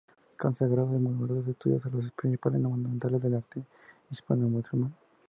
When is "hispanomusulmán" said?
4.09-4.91